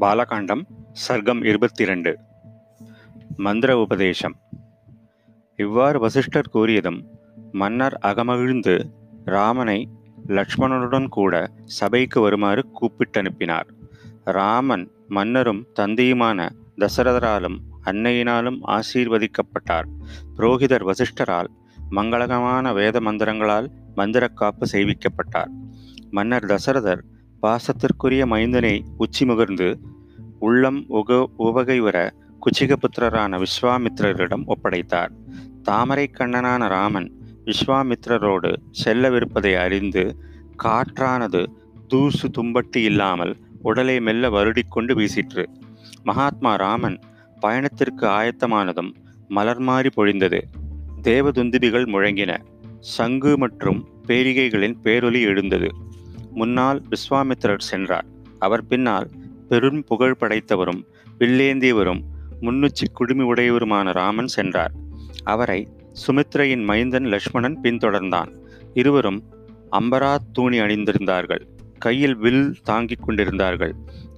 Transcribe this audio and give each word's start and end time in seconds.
பாலகாண்டம் 0.00 0.62
சர்க்கம் 1.08 1.44
இருபத்தி 1.44 1.82
இரண்டு 1.82 2.18
மந்திர 3.36 3.78
உபதேசம். 3.78 4.36
இவ்வாறு 5.56 5.98
வசிஷ்டர் 6.00 6.50
கூறியதும் 6.54 7.00
மன்னர் 7.52 7.98
அகமகிழ்ந்து 8.02 8.74
ராமனை 9.24 9.88
லக்ஷ்மணனுடன் 10.26 11.08
கூட 11.08 11.50
சபைக்கு 11.64 12.20
வருமாறு 12.20 12.64
கூப்பிட்டனுப்பினார். 12.80 13.68
ராமன் 14.24 14.90
மன்னரும் 15.08 15.66
தந்தையுமான 15.80 16.48
தசரதராலும் 16.78 17.58
அன்னையினாலும் 17.84 18.58
ஆசீர்வதிக்கப்பட்டார். 18.66 19.88
புரோகிதர் 20.36 20.88
வசிஷ்டரால் 20.90 21.50
மங்களகமான 21.90 22.72
வேத 22.74 23.00
மந்திரங்களால் 23.00 23.68
மந்திரக்காப்பு 23.96 24.66
செய்விக்கப்பட்டார் 24.72 25.48
மன்னர் 26.10 26.44
தசரதர் 26.44 27.02
பாசத்திற்குரிய 27.42 28.22
மைந்தனை 28.26 28.80
உச்சி 28.96 29.24
முகர்ந்து 29.24 29.68
உள்ளம் 30.40 30.84
உக 30.88 31.28
உவகை 31.36 31.80
வர 31.80 32.14
குச்சிகபுத்திரரான 32.40 33.42
விஸ்வாமித்திரரிடம் 33.42 34.42
ஒப்படைத்தார். 34.46 35.08
தாமரை 35.62 36.10
கண்ணனான 36.12 36.68
ராமன் 36.68 37.12
விஸ்வாமித்திரரோடு 37.44 38.56
செல்லவிருப்பதை 38.84 39.54
அறிந்து 39.56 40.16
காற்றானது 40.64 41.46
தூசு 41.88 42.28
தும்பட்டி 42.28 42.76
இல்லாமல் 42.76 43.36
உடலை 43.62 44.00
மெல்ல 44.00 44.28
வருடிக்கொண்டு 44.28 44.94
வீசிற்று. 44.94 45.46
மகாத்மா 46.02 46.54
ராமன் 46.54 46.98
பயணத்திற்கு 47.40 48.06
ஆயத்தமானதும் 48.06 48.94
மலர் 49.28 49.58
மாறி 49.58 49.88
பொழிந்தது. 49.96 50.40
தேவதுந்துபிகள் 51.02 51.86
முழங்கின. 51.86 52.38
சங்கு 52.80 53.38
மற்றும் 53.38 53.88
பேரிகைகளின் 54.06 54.74
பேரொலி 54.84 55.20
எழுந்தது. 55.20 55.74
முன்னால் 56.30 56.82
விஸ்வாமித்திரர் 56.90 57.58
சென்றார். 57.58 58.04
அவர் 58.38 58.66
பின்னால் 58.66 59.10
பெரும் 59.50 59.84
புகழ் 59.84 60.16
படைத்தவரும் 60.20 60.82
வில்லேந்தியவரும் 61.18 62.02
முன்னுச்சி 62.40 62.86
குடுமி 62.92 63.24
உடையவருமான 63.32 63.92
ராமன் 63.92 64.26
சென்றார். 64.26 64.72
அவரை 65.24 65.60
சுமித்ரையின் 66.06 66.64
மைந்தன் 66.64 67.06
லக்ஷ்மணன் 67.06 67.58
பின்தொடர்ந்தான். 67.62 68.30
இருவரும் 68.74 69.20
அம்பரா 69.72 70.12
தூணி 70.38 70.58
அணிந்திருந்தார்கள். 70.60 71.42
கையில் 71.78 72.16
வில் 72.16 72.56
தாங்கிக் 72.62 73.02
கொண்டிருந்தார்கள். 73.02 73.74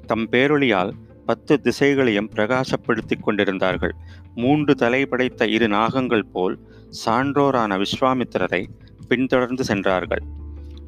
தம் 0.06 0.28
பேரொளியால் 0.30 0.92
பத்து 1.27 1.60
திசைகளையும் 1.62 2.30
பிரகாசப்படுத்திக் 2.36 3.22
கொண்டிருந்தார்கள். 3.22 3.94
மூன்று 4.34 4.75
தலை 4.75 5.06
படைத்த 5.06 5.47
இரு 5.47 5.69
நாகங்கள் 5.69 6.30
போல் 6.33 6.58
சான்றோரான 7.06 7.78
விஸ்வாமித்திரரை 7.78 8.64
பின்தொடர்ந்து 9.08 9.64
சென்றார்கள். 9.64 10.22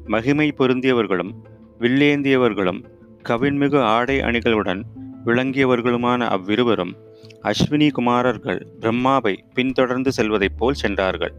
மகிமை 0.05 0.53
பொருந்தியவர்களும் 0.57 1.31
வில்லேந்தியவர்களும் 1.79 2.81
கவின்மிகு 3.29 3.79
ஆடை 3.79 4.19
அணிகளுடன் 4.19 4.81
விளங்கியவர்களுமான 5.25 6.27
அவ்விருவரும் 6.27 6.95
அஸ்வினி 7.43 7.91
குமாரர்கள் 7.91 8.67
பிரம்மாவை 8.79 9.33
பின்தொடர்ந்து 9.53 10.11
செல்வதைப் 10.11 10.57
போல் 10.57 10.73
சென்றார்கள். 10.73 11.33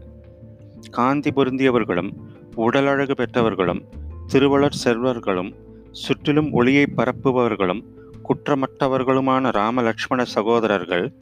காந்தி 0.91 1.29
பொருந்தியவர்களும் 1.29 2.11
உடலழகு 2.55 3.15
பெற்றவர்களும் 3.15 3.81
திருவளர் 4.27 4.79
செல்வர்களும் 4.83 5.51
சுற்றிலும் 5.91 6.51
ஒளியை 6.51 6.85
பரப்புபவர்களும் 6.97 7.81
குற்றமற்றவர்களுமான 8.23 9.51
ராமலட்சுமண 9.51 10.21
சகோதரர்கள் 10.23 11.13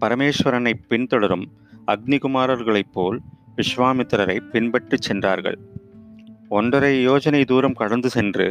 பரமேஸ்வரனை 0.00 0.72
பின்தொடரும் 0.88 1.44
அக்னிகுமாரர்களைப் 1.86 2.92
போல் 2.92 3.20
விஸ்வாமித்திரரை 3.56 4.38
பின்பற்றிச் 4.52 5.02
சென்றார்கள். 5.02 5.58
ஒன்றரை 6.48 7.08
யோஜனை 7.08 7.44
தூரம் 7.44 7.74
கடந்து 7.74 8.10
சென்று 8.10 8.46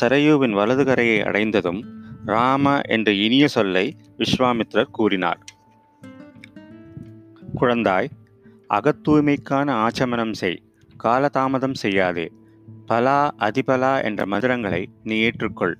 சரையூவின் 0.00 0.50
வலது 0.50 0.84
கரையை 0.84 1.22
அடைந்ததும் 1.22 1.80
ராம 2.26 2.80
என்ற 2.88 3.12
இனிய 3.12 3.48
சொல்லை 3.48 3.96
விஸ்வாமித்ரர் 4.18 4.94
கூறினார். 4.98 5.40
குழந்தாய் 7.60 8.08
அகத்தூய்மைக்கான 8.74 9.68
ஆச்சமனம் 9.84 10.32
செய் 10.32 10.62
காலதாமதம் 11.04 11.76
செய்யாதே 11.82 12.26
பலா 12.86 13.34
அதிபலா 13.38 14.02
என்ற 14.04 14.24
மதுரங்களை 14.24 14.82
நீ 15.02 15.16
ஏற்றுக்கொள் 15.20 15.76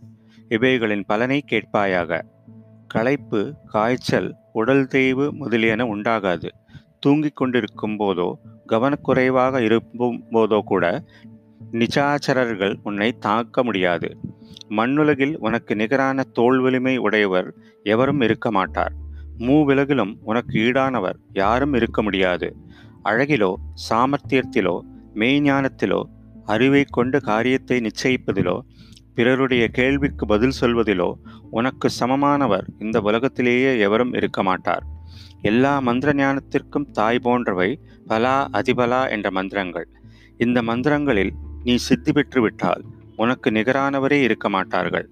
இவைகளின் 0.49 1.05
பலனை 1.07 1.45
கேட்பாயாக. 1.51 2.21
களைப்பு 2.87 3.41
காய்ச்சல் 3.67 4.31
உடல் 4.53 4.87
தேய்வு 4.87 5.33
முதலியன 5.33 5.85
உண்டாகாது 5.85 6.51
தூங்கிக் 7.01 7.37
கொண்டிருக்கும் 7.37 7.97
போதோ 7.99 8.29
கவனக்குறைவாக 8.69 9.61
இருக்கும் 9.61 10.19
போதோ 10.31 10.61
கூட 10.61 10.85
நிச்சாச்சரர்கள் 11.79 12.75
உன்னை 12.83 13.09
தாக்க 13.19 13.65
முடியாது. 13.65 14.09
மண்ணுலகில் 14.69 15.35
உனக்கு 15.37 15.73
நிகரான 15.77 16.25
தோல் 16.33 16.61
வலிமை 16.61 16.95
உடையவர் 16.97 17.49
எவரும் 17.83 18.21
இருக்க 18.21 18.51
மாட்டார். 18.51 18.95
மூவிலகிலும் 19.39 20.13
உனக்கு 20.23 20.55
ஈடானவர் 20.61 21.19
யாரும் 21.33 21.73
இருக்க 21.73 22.03
முடியாது. 22.03 22.49
அழகிலோ 23.05 23.55
சாமர்த்தியத்திலோ 23.89 24.77
மெய்ஞானத்திலோ 25.15 26.01
அறிவை 26.45 26.83
கொண்டு 26.91 27.19
காரியத்தை 27.21 27.77
நிச்சயிப்பதிலோ 27.87 28.57
பிறருடைய 29.15 29.65
கேள்விக்கு 29.69 30.25
பதில் 30.27 30.57
சொல்வதிலோ 30.61 31.11
உனக்கு 31.51 31.89
சமமானவர் 32.01 32.67
இந்த 32.79 33.01
உலகத்திலேயே 33.01 33.73
எவரும் 33.79 34.13
இருக்க 34.13 34.43
மாட்டார். 34.43 34.85
எல்லா 35.43 35.73
மந்திர 35.81 36.13
ஞானத்திற்கும் 36.13 36.87
தாய் 36.93 37.19
போன்றவை 37.19 37.71
பலா 38.07 38.37
அதிபலா 38.53 39.03
என்ற 39.11 39.31
மந்திரங்கள். 39.31 39.89
இந்த 40.37 40.59
மந்திரங்களில் 40.63 41.33
நீ 41.65 41.75
சித்தி 41.75 42.13
பெற்று 42.13 42.41
விட்டால் 42.41 42.83
உனக்கு 43.17 43.51
நிகரானவரே 43.51 44.19
இருக்க 44.23 44.49
மாட்டார்கள். 44.49 45.09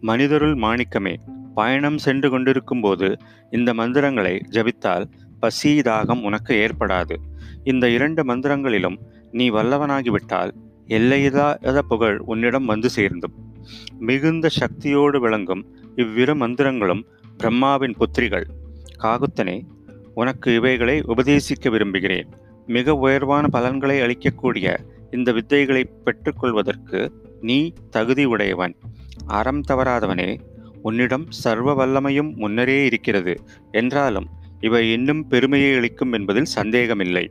மனிதருள் 0.00 0.54
மாணிக்கமே 0.54 1.14
பயணம் 1.54 1.98
சென்று 1.98 2.30
கொண்டிருக்கும் 2.30 2.80
போது 2.80 3.16
இந்த 3.50 3.74
மந்திரங்களை 3.74 4.40
ஜபித்தால் 4.50 5.06
பசி 5.40 5.80
தாகம் 5.80 6.22
உனக்கு 6.22 6.54
ஏற்படாது. 6.54 7.16
இந்த 7.64 7.88
இரண்டு 7.88 8.22
மந்திரங்களிலும் 8.24 8.96
நீ 9.32 9.50
வல்லவனாகிவிட்டால் 9.50 10.50
எல்லையில்லாத 10.86 11.82
புகழ் 11.82 12.18
உன்னிடம் 12.18 12.64
வந்து 12.64 12.90
சேர்ந்தும். 12.90 13.34
மிகுந்த 13.98 14.48
சக்தியோடு 14.48 15.20
விளங்கும் 15.20 15.62
இவ்விரு 15.96 16.34
மந்திரங்களும் 16.34 17.02
பிரம்மாவின் 17.38 17.94
புத்திரிகள். 17.96 18.46
காகுத்தனே 19.02 19.62
உனக்கு 20.14 20.54
இவைகளை 20.54 21.02
உபதேசிக்க 21.06 21.70
விரும்புகிறேன். 21.70 22.28
மிக 22.66 22.94
உயர்வான 22.94 23.48
பலன்களை 23.48 24.00
அளிக்கக்கூடிய 24.00 24.76
இந்த 25.14 25.32
வித்தைகளை 25.32 25.84
பெற்றுக்கொள்வதற்கு 26.04 27.12
நீ 27.40 27.72
தகுதி 27.90 28.24
உடையவன். 28.24 28.74
அறம் 29.26 29.62
தவறாதவனே 29.68 30.38
உன்னிடம் 30.82 31.30
சர்வ 31.30 31.70
வல்லமையும் 31.74 32.34
முன்னரே 32.34 32.84
இருக்கிறது 32.84 33.34
என்றாலும் 33.70 34.28
இவை 34.60 34.92
இன்னும் 34.92 35.28
பெருமையை 35.28 35.76
அளிக்கும் 35.76 36.12
என்பதில் 36.12 36.52
சந்தேகமில்லை. 36.58 37.24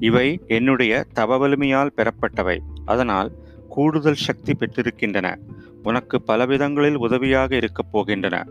இவை 0.00 0.40
என்னுடைய 0.46 1.04
தவ 1.12 1.36
வலிமையால் 1.36 1.94
பெறப்பட்டவை. 1.96 2.58
அதனால் 2.84 3.32
கூடுதல் 3.68 4.24
சக்தி 4.26 4.52
பெற்றிருக்கின்றன. 4.52 5.36
உனக்கு 5.82 6.22
பலவிதங்களில் 6.26 6.94
உதவியாக 6.94 7.56
இருக்கப் 7.56 7.90
போகின்றன. 7.92 8.48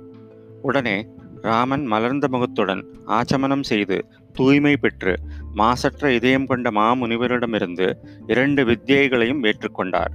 உடனே 0.61 1.07
ராமன் 1.41 1.85
மலர்ந்த 1.85 2.27
முகத்துடன் 2.27 2.85
ஆச்சமனம் 3.07 3.63
செய்து 3.63 4.05
தூய்மை 4.33 4.77
பெற்று 4.77 5.19
மாசற்ற 5.53 6.13
இதயம் 6.13 6.45
கொண்ட 6.45 6.71
மாமுனிவரிடமிருந்து 6.71 7.93
இரண்டு 8.27 8.65
வித்தியைகளையும் 8.65 9.43
ஏற்றுக்கொண்டார். 9.43 10.13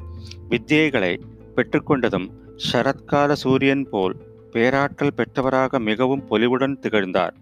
வித்தியைகளை 0.48 1.20
பெற்றுக்கொண்டதும் 1.56 2.28
சரத்கால 2.72 3.32
சூரியன் 3.32 3.88
போல் 3.88 4.16
பேராற்றல் 4.50 5.14
பெற்றவராக 5.16 5.78
மிகவும் 5.78 6.24
பொலிவுடன் 6.30 6.78
திகழ்ந்தார். 6.78 7.34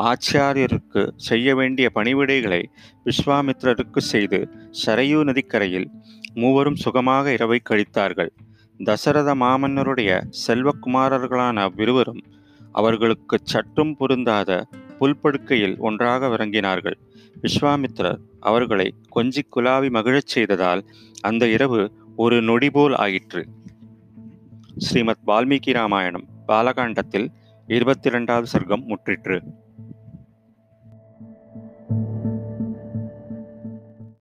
ஆச்சாரியருக்கு 0.00 1.10
செய்ய 1.16 1.54
வேண்டிய 1.54 1.90
பணிவிடைகளை 1.94 2.62
விஸ்வாமித்ரருக்கு 3.04 3.98
செய்து 3.98 4.48
சரையூ 4.86 5.22
நதிக்கரையில் 5.22 5.88
மூவரும் 6.34 6.76
சுகமாக 6.76 7.32
இரவை 7.32 7.60
கழித்தார்கள். 7.70 8.28
தசரத 8.84 9.34
மாமன்னருடைய 9.34 10.20
செல்வக்குமாரர்களான 10.46 11.54
அவ்விருவரும் 11.54 12.22
அவர்களுக்கு 12.72 13.38
சற்றும் 13.42 13.96
பொருந்தாத 13.96 14.66
புல்படுக்கையில் 15.00 15.78
ஒன்றாக 15.78 16.28
விளங்கினார்கள். 16.28 16.94
விஸ்வாமித்ரர் 17.42 18.18
அவர்களை 18.40 18.94
கொஞ்சி 19.16 19.38
குலாவி 19.56 19.90
மகிழச் 19.90 20.26
செய்ததால் 20.26 20.84
அந்த 21.20 21.48
இரவு 21.48 21.92
ஒரு 22.16 22.42
நொடிபோல் 22.42 22.94
ஆயிற்று. 22.94 23.46
ஸ்ரீமத் 24.76 25.18
வால்மீகி 25.26 25.72
ராமாயணம் 25.72 26.28
பாலகாண்டத்தில் 26.48 27.28
இருபத்தி 27.66 28.08
இரண்டாவது 28.08 28.58
சர்க்கம் 28.58 28.84
முற்றிற்று. 28.86 29.40